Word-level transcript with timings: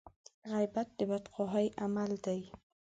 غيبت 0.51 0.87
د 0.97 0.99
بدخواهي 1.09 1.67
عمل 1.83 2.11
دی. 2.25 2.41